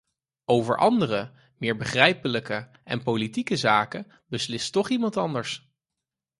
[0.45, 5.71] Over andere, meer begrijpelijke en politieke zaken beslist toch iemand anders.